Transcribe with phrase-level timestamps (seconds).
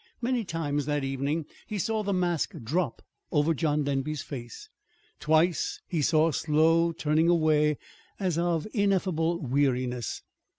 [0.19, 4.67] Many times that evening he saw the mask drop over John Denby's face.
[5.19, 7.77] Twice he saw a slow turning away
[8.19, 10.23] as of ineffable weariness.